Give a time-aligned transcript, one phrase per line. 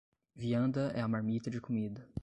[0.35, 2.09] Vianda é a marmita de comida